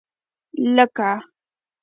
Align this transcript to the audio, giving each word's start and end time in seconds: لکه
لکه 0.75 1.09